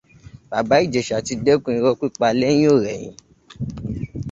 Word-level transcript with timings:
Bàbá 0.49 0.75
Ìjẹ̀shà 0.85 1.17
ti 1.25 1.33
dẹ́kun 1.45 1.75
irọ́ 1.77 1.97
pípa 1.99 2.27
lẹ́yìn-ò-rẹyìn 2.41 3.13